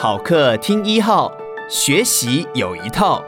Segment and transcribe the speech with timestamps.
[0.00, 1.28] 好课听一号，
[1.68, 3.20] 学习有一套，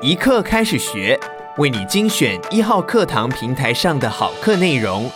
[0.00, 1.18] 一课开始学，
[1.56, 5.10] 为你精选一号课堂平台上的好课内容，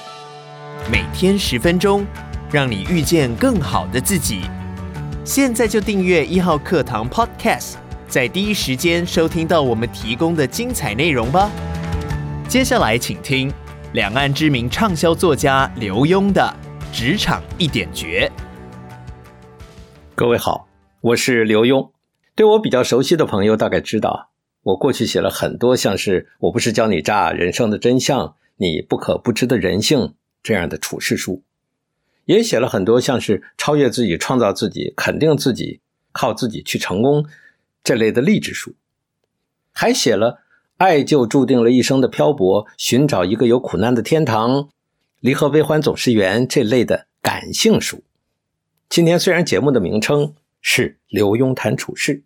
[0.91, 2.05] 每天十分钟，
[2.51, 4.41] 让你遇见更好的自己。
[5.25, 7.75] 现在就订阅一号课堂 Podcast，
[8.09, 11.49] 在第一时间收听到我们提供的精彩内容吧。
[12.49, 13.53] 接下来请听
[13.93, 16.53] 两岸知名畅销作家刘墉的
[16.93, 18.29] 《职场一点绝》。
[20.17, 20.68] 各位好，
[21.01, 21.93] 我是刘墉。
[22.35, 24.31] 对我比较熟悉的朋友大概知道，
[24.65, 31.45] 我过去写了很多像是“我不是教你诈”、“人生的真相”、“你不可不知的人性”这样的处世书，
[32.25, 35.81] 也写了很多像是“超越自己、创造自己、肯定自己、
[36.11, 37.25] 靠自己去成功”
[37.85, 38.75] 这类的励志书，
[39.71, 40.41] 还写了
[40.79, 44.69] “爱就注定了一生的漂泊，寻找一个有苦难的天堂，
[45.21, 48.03] 离合悲欢总是缘”这类的感性书。
[48.89, 52.23] 今天虽然节目的名称是刘墉谈处世，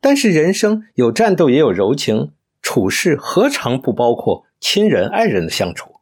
[0.00, 6.00] 但是人生有战斗也有柔情，处世何尝不包括亲人爱人的相处？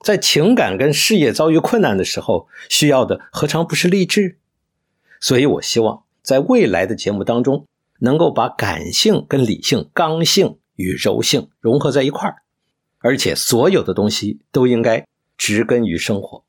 [0.00, 4.38] 在情感跟事业遭遇困难的时候，需要的何尝不是励志？
[5.20, 7.66] 所以我希望在未来的节目当中，
[7.98, 12.42] 能够把感性跟理性、刚性与柔性融合在一块儿，
[12.98, 15.04] 而且所有的东西都应该
[15.36, 16.44] 植根于生活。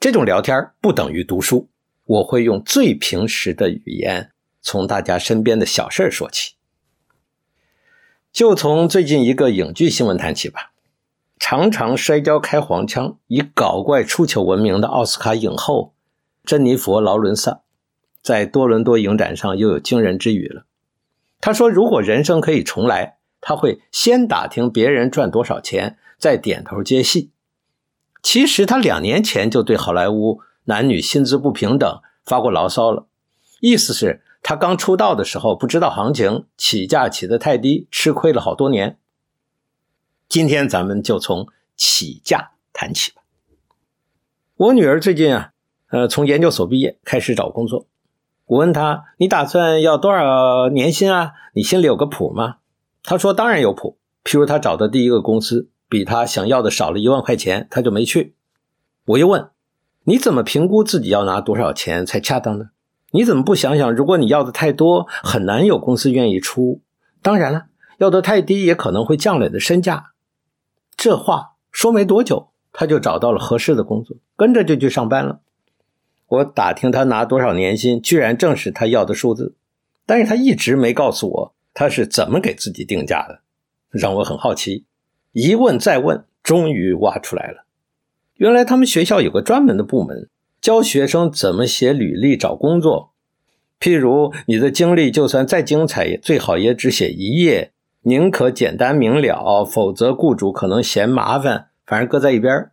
[0.00, 1.68] 这种聊天不等于读书。
[2.06, 6.54] 我会用最平实的语言，从大家身边的小事儿说起。
[8.32, 10.72] 就从最近一个影剧新闻谈起吧。
[11.38, 15.92] 常常摔跤开黄腔、以搞怪出糗闻名的奥斯卡影后
[16.44, 17.60] 珍妮佛·劳伦萨，
[18.22, 20.64] 在多伦多影展上又有惊人之语了。
[21.40, 27.30] 她说：“如果人生可以重来，她会先打听别人赚多少钱，再点头接戏。”
[28.22, 30.40] 其实她两年前就对好莱坞。
[30.66, 33.06] 男女薪资不平等，发过牢骚了。
[33.60, 38.98] 意思是，他刚出道的时候不知道行情，起价起得太低，吃亏了好多年。
[40.28, 43.22] 今天咱们就从起价谈起吧。
[44.56, 45.52] 我女儿最近啊，
[45.90, 47.86] 呃，从研究所毕业，开始找工作。
[48.46, 51.32] 我问她：“你打算要多少年薪啊？
[51.54, 52.56] 你心里有个谱吗？”
[53.02, 53.98] 她说：“当然有谱。
[54.24, 58.34] 譬如她找的第一个公司，比她想要的少了一万块钱，她就没去。”
[59.06, 59.48] 我又问。
[60.08, 62.70] 你怎么评估自己要拿多少钱才恰当呢？
[63.10, 66.80] 你怎么不想想，如果你要的太多，很难有公司愿意出。
[67.22, 67.66] 当然了，
[67.98, 70.12] 要的太低，也可能会降了你的身价。
[70.96, 75.40] 这话说没多久，他就找到了合适的工作，跟着就去上班了。
[76.28, 79.56] 我打听他拿多少年薪，居然正是他要的数字，
[80.06, 83.40] 但是他一直没告诉我他是怎么给自己定价的，
[83.90, 84.84] 让我很好奇。
[85.32, 87.65] 一问再问，终于挖出来了。
[88.36, 90.28] 原来他们学校有个专门的部门，
[90.60, 93.12] 教学生怎么写履历找工作。
[93.80, 102.70] 譬如你的经历就算再精彩，最好也只写一页，宁可简单明了，否则雇主可能嫌麻烦，反正搁在一边。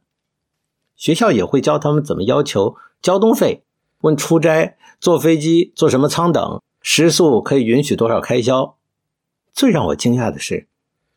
[0.96, 3.64] 学校也会教他们怎么要求交通费，
[4.02, 8.76] 问出差、坐飞机、坐什么舱等，食宿可以允许多少开销。
[9.54, 10.68] 最让我惊讶的是。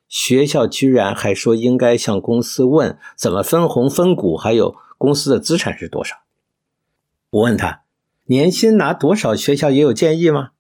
[0.09, 6.17] 学校居然还说应该向公司问怎么分红分股，还有公司的资产是多少。
[7.31, 7.83] 我问他
[8.27, 10.50] 年薪拿多少，学校也有建议吗？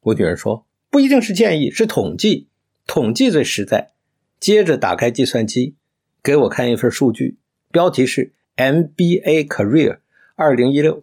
[0.00, 2.48] 我女儿说不一定是建议，是统计，
[2.86, 3.92] 统计最实在。
[4.38, 5.74] 接着打开计算机，
[6.22, 7.36] 给我看一份数据，
[7.72, 9.98] 标题是 MBA Career
[10.36, 11.02] 2016，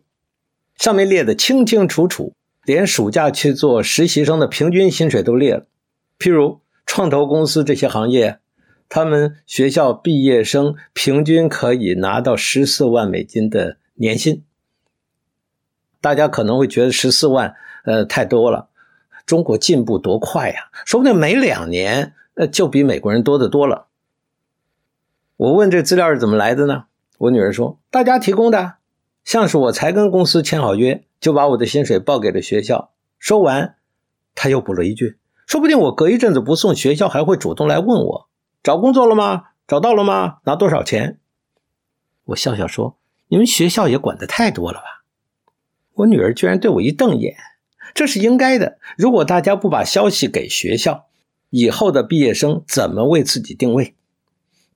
[0.78, 5.68] 上面列得清清楚楚，连暑假去做实习生的平均薪水都列了，
[6.18, 6.62] 譬如。
[6.94, 8.40] 创投公司这些行业，
[8.90, 14.44] 他们学校毕业生平均可以拿到十四万美金的年薪。
[16.02, 18.68] 大家可能会觉得十四万，呃，太多了。
[19.26, 23.88] 中国进步多快呀，说不定没两年，呃，就比美国人多得多了。
[25.38, 26.88] 我问这资料是怎么来的呢？
[27.20, 28.74] 我女儿说，大家提供的，
[29.24, 32.92] 像是我才跟公司签好约，就把我的薪水报给了学校。
[33.18, 33.76] 说完，
[34.36, 35.20] 他又补了一句。
[35.52, 38.30] 说不定我隔一阵子不送，学校还会主动来问我
[38.64, 39.48] 找工作了吗？
[39.68, 40.38] 找到了吗？
[40.46, 41.20] 拿多少钱？
[42.24, 42.96] 我笑笑说
[43.28, 45.04] ：“你们学校也管得太多了吧？”
[45.96, 47.36] 我女儿居然对我一瞪眼
[47.94, 48.78] ：“这是应该的。
[48.98, 51.08] 如果大家不把消息给学校，
[51.50, 53.94] 以后的毕业生怎么为自己定位？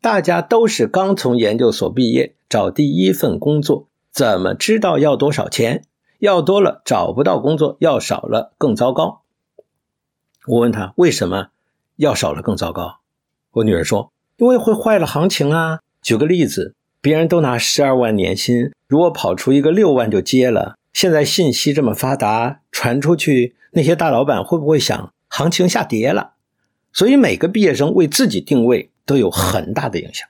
[0.01, 5.85] 大家都是刚从研究所毕业，找第一份工作，怎么知道要多少钱？
[6.19, 9.21] 要多了找不到工作，要少了更糟糕。”
[10.47, 11.49] 我问他为什么
[11.95, 12.99] 要少了更糟糕？
[13.51, 26.33] 我女儿说：“因为会坏了行情啊。”举个例子，别人都拿十二万年薪，如果跑出一个六万就接了，现在信息这么发达，传出去，那些大老板会不会想行情下跌了？
[26.93, 30.27] 所以每个毕业生为自己定位都有很大的影响。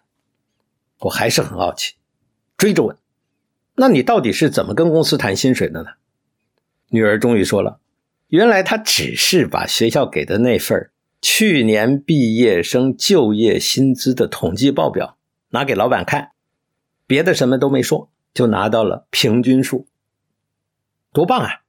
[1.00, 1.96] 我还是很好奇，
[2.56, 2.96] 追着问：
[3.76, 5.90] 那你到底是怎么跟公司谈薪水的呢？
[6.90, 7.80] 女儿终于说了，
[8.28, 10.90] 原来他只是把学校给的那份
[11.22, 15.18] 去年毕业生就业薪资的统计报表
[15.50, 16.32] 拿给老板看，
[17.08, 19.88] 别的什么都没说，就拿到了平均数。
[21.14, 21.62] 多棒啊！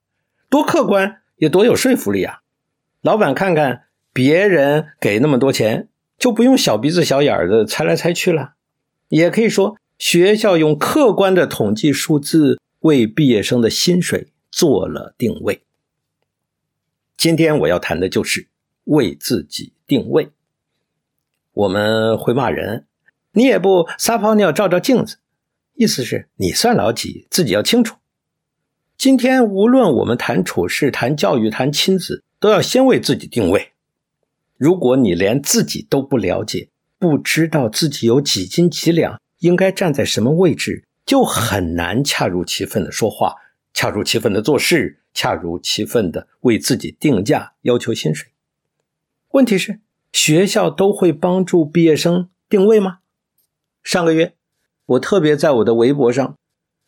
[0.48, 2.40] 多客观，也多有说服力啊！
[3.02, 5.88] 老板看看别人给那么多钱，
[6.18, 8.54] 就不用小鼻子小眼的猜来猜去了。
[9.08, 15.65] 也可以说，学校用客观的统计数字为毕业生的薪水做了定位。
[17.16, 18.48] 今天我要谈的就是
[18.84, 20.30] 为自己定位。
[21.52, 22.84] 我们会骂人，
[23.32, 25.16] 你也不撒泡尿照照镜子，
[25.74, 27.96] 意思是你算老几，自己要清楚。
[28.98, 33.72] 今天无论我们谈处事、谈教育、谈亲子，都要先为自己定位。
[34.58, 36.68] 如果你连自己都不了解，
[36.98, 43.34] 不知道自己有几斤几两，应该站在什么位置，就很难恰如其分的说话，
[43.72, 48.28] 恰如其分的做事，恰如其分的为自己定价、要求薪水。
[49.30, 49.80] 问题是，
[50.12, 52.98] 学校都会帮助毕业生定位吗？
[53.82, 54.34] 上个月，
[54.84, 56.36] 我特别在我的微博上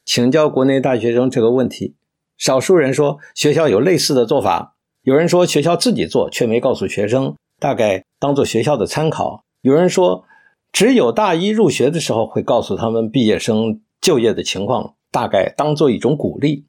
[0.05, 1.95] 请教国内大学生这个问题。
[2.37, 9.43] 少数人说学校有类似的做法，有人说学校自己做却没告诉学生，大概当做学校的参考。
[9.63, 10.27] 有人说
[10.71, 16.67] 只有大一入学的时候会告诉他们毕业生就业的情况，大概当做一种鼓励。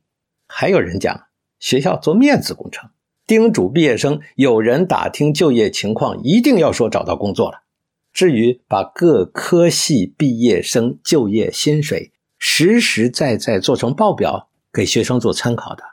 [0.47, 1.27] 还有人讲
[1.59, 2.89] 学校做面子工程，
[3.27, 7.63] 叮嘱毕业生有人打听就业情况，一定要说找到工作了。
[8.11, 14.47] 至于把各科系毕业生就业薪水实实在在做成报表。
[14.71, 15.83] 给学生做参考的，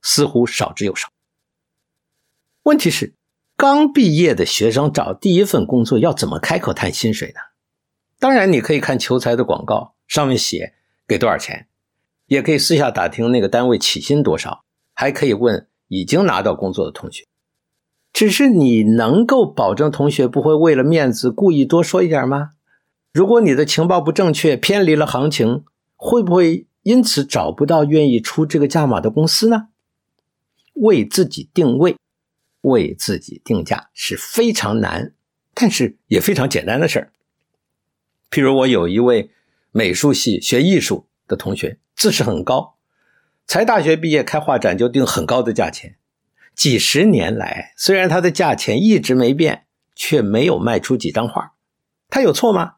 [0.00, 1.10] 似乎少之又少。
[2.62, 3.12] 问题是，
[3.54, 7.40] 刚毕业的学生找第一份工作要怎么开口谈薪水呢？
[8.18, 10.72] 当然，你可以看求财的广告，上面写
[11.06, 11.68] 给多少钱，
[12.26, 17.26] 也可以私下打听那个单位起薪多少，还可以问已经拿到工作的同学。
[18.12, 22.52] 只是你能够保证同学不会为了面子故意多说一点吗？
[23.12, 25.64] 如果你的情报不正确，偏离了行情，
[25.96, 26.66] 会不会？
[26.84, 29.68] 因此找不到愿意出这个价码的公司呢？
[30.74, 31.96] 为自己定位，
[32.60, 35.14] 为自己定价是非常难，
[35.54, 37.12] 但是也非常简单的事儿。
[38.30, 39.30] 譬如我有一位
[39.72, 42.74] 美术系学艺术的同学，自视很高，
[43.46, 45.96] 才大学毕业开画展就定很高的价钱，
[46.54, 51.52] 几十年来虽然他的价钱一直没变，却没有卖出几张画，
[52.08, 52.74] 他有错吗？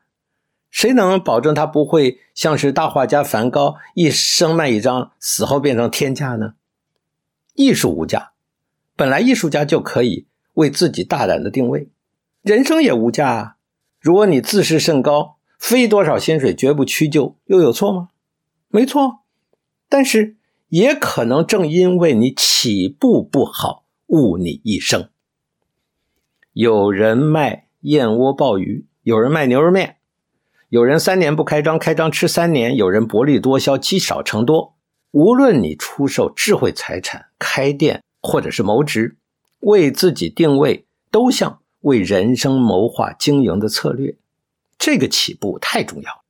[0.71, 6.55] 谁能保证他不会像是大画家梵高，一生卖一张，死后变成天价呢？
[7.55, 8.33] 艺术无价，
[8.95, 11.89] 本来艺术家就可以为自己大胆的定位，
[12.43, 13.57] 人生也无价啊。
[13.99, 18.11] 如果你自视甚高，非多少薪水绝不屈就，又有错吗？
[18.69, 19.21] 没错，
[19.89, 20.36] 但是
[20.69, 25.09] 也可能正因为你起步不好，误你一生。
[26.53, 29.97] 有人卖燕窝鲍鱼，有人卖牛肉面。
[30.69, 34.75] 有人三年不开张，开张吃三年；有人薄利多销，积少成多。
[35.13, 39.17] 无论你出售智慧财产、开店，或者是谋职，
[39.61, 44.17] 为自己定位，都像为人生谋划经营的策略。
[44.77, 46.25] 这个起步太重要。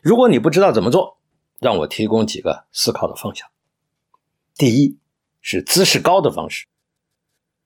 [0.00, 1.18] 如果你不知道怎么做，
[1.60, 3.46] 让我提供几个思考的方向。
[4.56, 4.98] 第一
[5.40, 6.66] 是姿势高的方式，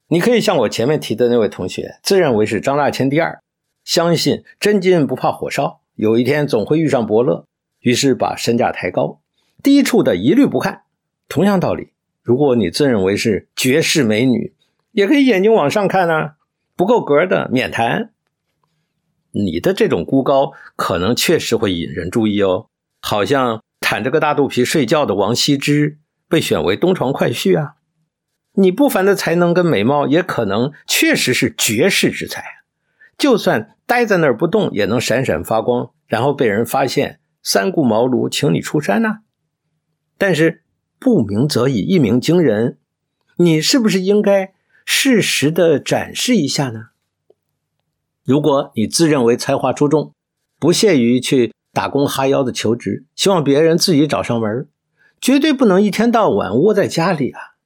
[0.08, 3.40] 你可以像我前面提的那位同学，自认为是张大千第二。
[3.84, 7.46] 相信真金不怕火烧，有一天总会遇上伯乐，
[7.80, 9.20] 于是把身价抬高，
[9.62, 10.84] 低处的一律不看。
[11.28, 14.54] 同样道理，如果你自认为是绝世美女，
[14.92, 16.36] 也可以眼睛往上看啊，
[16.76, 18.12] 不够格的免谈。
[19.32, 22.68] 你的这种孤高，可能确实会引人注意哦，
[23.00, 23.63] 好像
[23.94, 25.98] 袒着个大肚皮睡觉的王羲之
[26.28, 27.76] 被选为东床快婿啊。
[28.54, 32.44] 你不凡的才能跟美貌，也可能确实是绝世之才。
[33.16, 39.20] 就算待在那儿不动，也能闪闪发光，然后被人发现，三顾茅庐，请你出山呐。
[40.18, 40.64] 但是
[40.98, 42.78] 不鸣则已，一鸣惊人，
[43.36, 44.52] 你是不是应该
[44.84, 46.86] 适时的展示一下呢？
[48.24, 50.12] 如果你自认为才华出众，
[50.58, 54.68] 不屑于去打工哈腰的求职，希望别人自己找上门，
[55.20, 57.56] 绝对不能一天到晚窝在家里啊！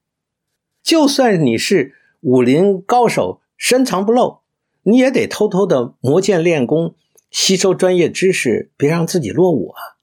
[0.83, 4.39] 就算你是武林高手，深藏不露。
[4.85, 6.95] 你也得偷偷的磨剑练功，
[7.31, 10.01] 吸收专业知识，别让自己落伍啊！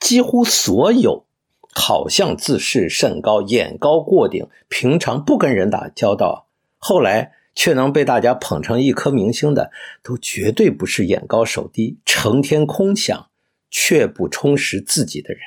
[0.00, 1.26] 几乎所有
[1.74, 6.46] 好像自视甚高，眼高过顶，平常不跟人打交道，
[6.78, 9.70] 后来却能被大家捧成一颗明星的，
[10.02, 13.30] 都绝对不是眼高手低、成天空想
[13.70, 15.40] 却不充实自己的人。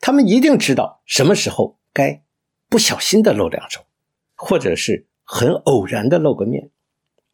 [0.00, 2.22] 他们一定知道什么时候该
[2.68, 3.82] 不小心的露两手，
[4.34, 6.70] 或者是很偶然的露个面，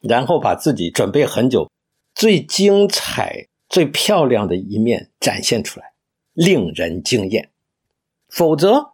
[0.00, 1.70] 然后把自己准备很久、
[2.14, 5.92] 最精彩、最漂亮的一面展现出来，
[6.32, 7.50] 令人惊艳。
[8.28, 8.92] 否则，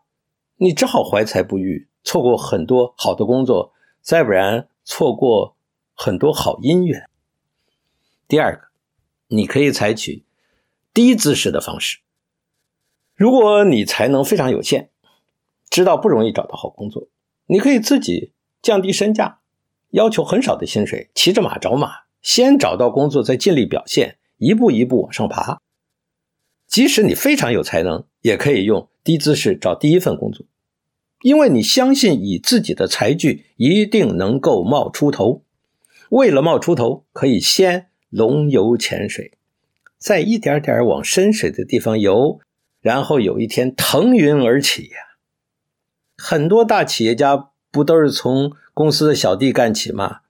[0.56, 3.72] 你只好怀才不遇，错过很多好的工作，
[4.08, 5.54] 再不然错过
[5.92, 7.10] 很多好姻缘。
[8.26, 8.68] 第二个，
[9.26, 10.24] 你可以采取
[10.94, 11.98] 低姿势的方式。
[13.14, 14.88] 如果你才能非常有限，
[15.68, 17.08] 知道不容易找到好工作，
[17.48, 19.40] 你可以自己降低身价，
[19.90, 25.60] 要求很少的薪水，骑着马找马，先找到工作，再尽力表现，一步一步往上爬。
[26.66, 30.46] 即使你非常有才能，也可以用低姿势找第一份工作，
[31.22, 35.42] 因为你相信以自己的才具一定能够冒出头。
[36.10, 39.38] 为了冒出头，可以先龙游浅水，
[39.98, 42.40] 再一点点往深水的地方游，
[42.80, 44.96] 然后有一天腾云而起呀。
[46.16, 50.20] 很多大企业家不都是从公司的小弟干起吗？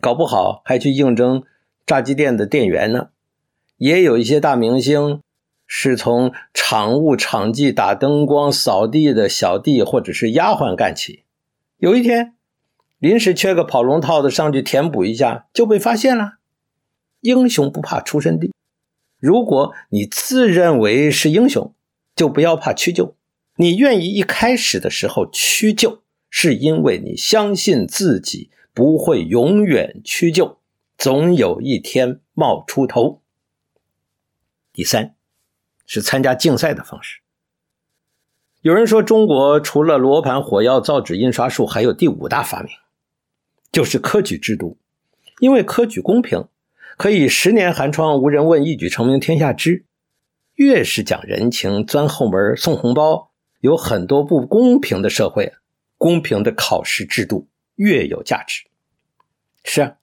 [0.00, 1.42] 搞不好还去应征
[1.86, 3.08] 炸鸡店的店员呢。
[3.76, 5.20] 也有一些大明星。
[5.70, 11.24] 是从场务、场记、打灯光、扫地的小弟或者是丫鬟干起，
[11.76, 12.34] 有一天
[12.98, 16.38] 临时缺个跑龙套的上去填补一下，就被发现了。
[17.20, 18.50] 英雄不怕出身低，
[19.18, 21.74] 如果你自认为是英雄，
[22.16, 23.14] 就不要怕屈就。
[23.56, 30.58] 你愿意一开始的时候屈就，是因为你相信自己不会永远屈就，
[30.96, 33.20] 总有一天冒出头。
[34.72, 35.17] 第三。
[35.88, 37.18] 是参加竞赛的方式。
[38.60, 42.70] 有人说，中国除了罗盘、火药、造纸、印刷术，还有第五大发明，
[43.72, 44.78] 就是科举制度。
[45.40, 46.46] 因为科举公平，
[46.96, 49.84] 可以十年寒窗无人问，一举成名天下知。
[50.54, 53.30] 越是讲人情、钻后门、送红包，
[53.60, 55.54] 有很多不公平的社会，
[55.96, 58.64] 公平的考试制度越有价值。
[59.64, 59.94] 是啊。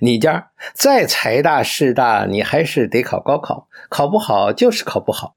[0.00, 5.36] 你家再财大势大，你还是得考高考，考不好就是考不好。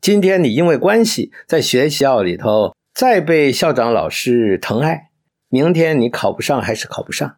[0.00, 5.10] 今天你因为关系在学校里头再被校长老师疼爱，
[5.48, 7.36] 明天你考不上还是考不上。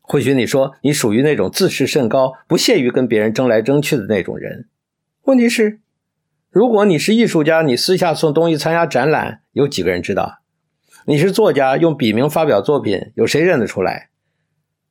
[0.00, 4.68] 或许你说你属于那种自视甚高、不屑于跟别人争来争去的那种人。
[5.24, 5.80] 问题是，
[6.50, 10.38] 如果你是艺术家，你私下送东西参加展览，有几个人知道？
[11.06, 14.10] 你是作家，用笔名发表作品，有谁认得出来？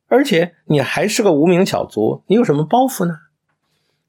[0.08, 3.18] 而且你还是个无名小卒，你有什么包袱呢？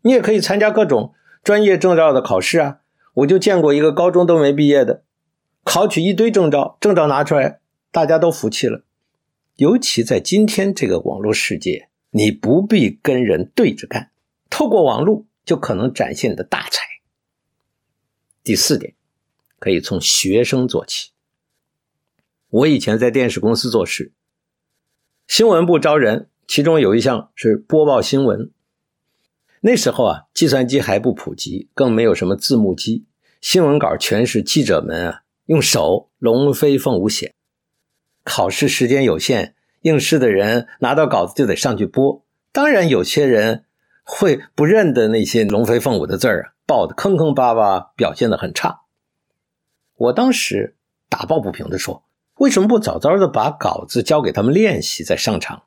[0.02, 1.14] 你也可以参加各种
[1.44, 2.82] 专业证照的考试啊！
[3.16, 5.04] 我就见过一个高中都没毕业的，
[5.64, 7.60] 考取一堆证照，证照拿出来，
[7.92, 8.84] 大家都服气了。
[9.56, 14.12] 尤其在今天这个网络世界，你不必跟人对着干，
[14.52, 16.84] 透过网络就可能展现你的大才。
[18.44, 18.94] 第四点，
[19.58, 21.10] 可以从学生做起。
[22.50, 24.14] 我以前在电视公司做事。
[25.28, 28.50] 新闻部招人，其中有一项是播报新闻。
[29.60, 33.06] 那时候啊，计算机还不普及，更没有什么字幕机，
[33.42, 37.36] 新闻稿全是记者们啊用手龙飞凤舞写。
[38.24, 42.24] 考试时间有限，应试的人拿到稿子就得上去播。
[42.54, 43.66] 当然，有些人
[44.04, 48.84] 会不认得那些龙飞凤舞的字儿啊，报得坑坑巴巴，表现得很差。
[49.98, 50.78] 我当时
[51.10, 52.07] 打抱不平地说。
[52.38, 55.64] 为什么不早早的把稿子交给他们练习再上场？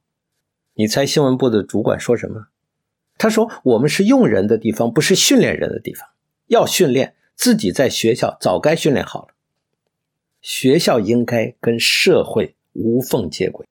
[0.75, 2.47] 你猜新闻部的主管说什么？
[3.19, 6.09] 他说：“我们是用人的地方，不是训练人的地方。
[6.47, 9.35] 要训练，自己在学校早该训练好了。
[10.41, 13.67] 学校应该跟社会无缝接轨。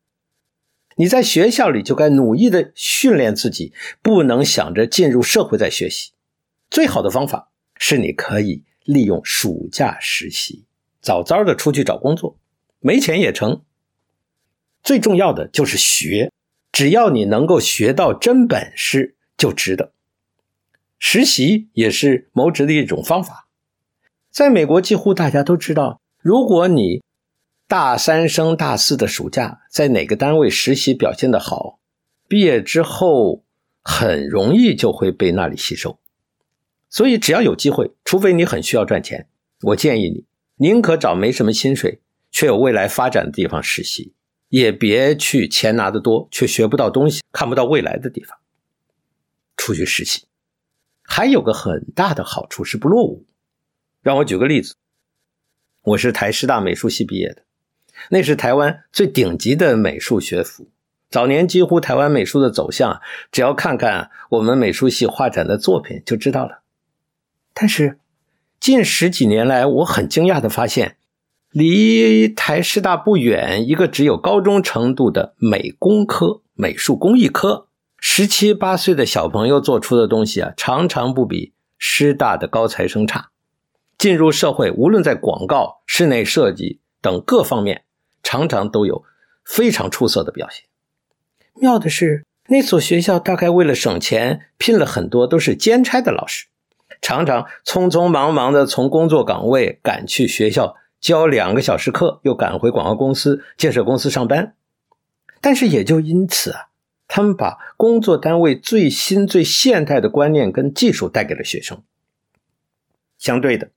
[0.98, 6.12] 你在学校里就该努力的训练自己，不能想着进入社会再学习。
[6.70, 10.66] 最好的方法是你可以利用暑假实习，
[11.02, 12.38] 早早的出去找工作。”
[12.80, 13.62] 没钱也成，
[14.82, 16.32] 最重要的就是学，
[16.72, 19.92] 只要你能够学到真本事，就值得。
[20.98, 23.48] 实习也是谋职的一种方法。
[24.32, 27.02] 在美国，几乎大家都知道，如果你
[27.68, 31.80] 大三升大四的暑假在哪个单位实习表现的好，
[32.28, 33.44] 毕业之后
[33.82, 36.00] 很容易就会被那里吸收。
[36.90, 39.28] 所以，只要有机会，除非你很需要赚钱，
[39.62, 42.02] 我建议你宁可找没什么薪水。
[42.40, 44.14] 却有未来发展的地方实习，
[44.48, 48.40] 也别去钱拿得多却学不到东西、看不到未来的地方。
[49.58, 50.26] 出去实习，
[51.02, 53.26] 还有个很大的好处是不落伍。
[54.02, 54.76] 让我举个例子，
[55.82, 57.44] 我是台师大美术系毕业的，
[58.10, 60.70] 那是台湾最顶级的美术学府。
[61.10, 63.02] 早年几乎台湾美术的走向，
[63.34, 66.62] 只要看看我们美术系画展的作品就知道了。
[67.54, 68.00] 但是
[68.62, 70.96] 近十几年来，我很惊讶地发现，
[71.52, 83.30] 离台师大不远，一个只有高中程度的美工科、美术工艺科，十七八岁的小朋友做出的东西啊，常常不比师大的高材生差。
[83.98, 87.84] 进入社会，无论在广告、室内设计等各方面，
[88.22, 89.04] 常常都有
[89.44, 90.66] 非常出色的表现。
[91.56, 96.46] 妙的是，那所学校大概为了省钱，聘了很多都是兼差的老师，
[97.02, 104.56] 常常匆匆忙忙的从工作岗位赶去学校教两个小时课，又赶回广告公司、建设公司上班。
[105.42, 106.68] 但是也就因此啊，
[107.08, 111.82] 他们把工作单位最新最现代的观念跟技术带给了学生。
[113.18, 113.72] 相对的，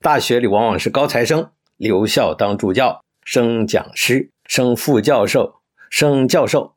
[0.00, 5.56] 大学里往往是高材生留校当助教、升讲师、升副教授、
[5.88, 6.74] 升教授。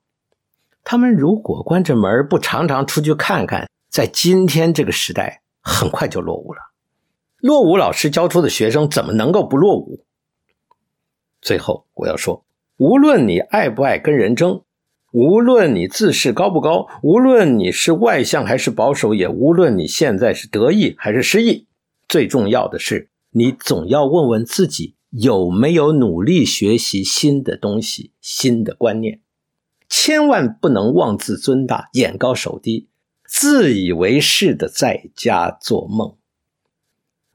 [0.83, 6.54] 他们如果关着门不常常出去看看，在今天这个时代，很快就落伍了。
[7.45, 10.03] 落伍老师教出的学生怎么能够不落伍？
[11.43, 12.43] 最后我要说，
[12.77, 14.63] 无论你爱不爱跟人争，
[15.11, 21.67] 无论你自视高不高，无论你是外向还是保守，也无论你现在是得意还是失意，
[22.07, 29.21] 最重要的是，你总要问问自己有没有努力学习新的东西、新的观念。
[29.87, 32.87] 千万不能妄自尊大、眼高手低、
[33.23, 36.15] 自以为是的在家做梦。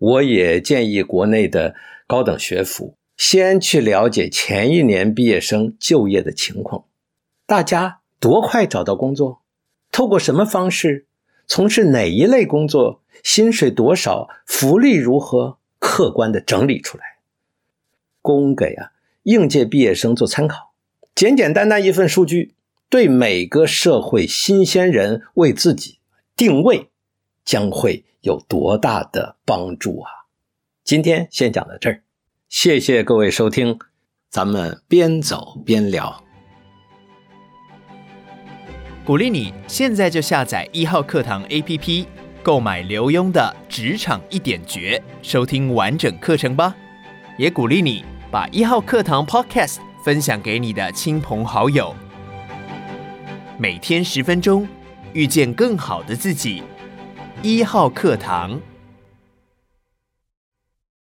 [0.00, 1.75] 我也建议国内的
[2.07, 6.85] 高等学府先去了解前一年毕业生就业的情况，
[7.47, 9.42] 大家多快找到工作，
[9.92, 11.04] 透过什么方式，
[11.47, 17.04] 从事哪一类工作，薪水多少，福利如何，客观的整理出来，
[18.23, 18.92] 供给啊
[19.25, 20.73] 应届毕业生做参考。
[21.14, 22.54] 简简单单一份数据，
[22.89, 25.99] 对每个社会新鲜人为自己
[26.34, 26.90] 定位，
[27.45, 30.11] 将会有多大的帮助啊！
[30.85, 32.03] 今天先讲到这儿，
[32.49, 33.79] 谢谢各位收听，
[34.29, 36.23] 咱们边走边聊。
[39.05, 42.07] 鼓励你现在就下载一号课堂 APP，
[42.43, 46.75] 购买刘墉的《职场一点绝》，收听完整课程吧。
[47.37, 49.79] 也鼓励你把一号课堂 Podcast。
[50.03, 51.95] 分享给你的亲朋好友，
[53.59, 54.67] 每天十分钟，
[55.13, 56.63] 遇见更好的自己。
[57.43, 58.61] 一号课堂。